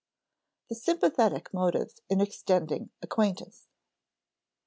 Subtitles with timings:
[0.01, 3.69] [Sidenote: The sympathetic motive in extending acquaintance] I.